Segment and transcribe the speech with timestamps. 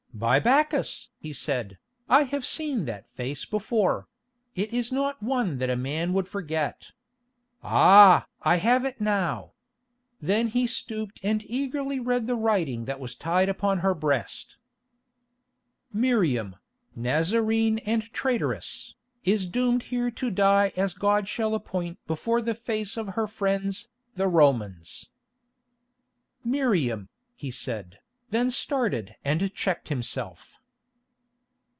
[0.13, 4.07] "By Bacchus!" he said, "I have seen that face before;
[4.55, 6.91] it is not one that a man would forget.
[7.63, 8.27] Ah!
[8.43, 9.53] I have it now."
[10.21, 14.57] Then he stooped and eagerly read the writing that was tied upon her breast:
[15.91, 16.57] "Miriam,
[16.95, 18.93] Nazarene and traitress,
[19.23, 23.87] is doomed here to die as God shall appoint before the face of her friends,
[24.13, 25.09] the Romans."
[26.43, 27.97] "Miriam," he said,
[28.29, 30.55] then started and checked himself.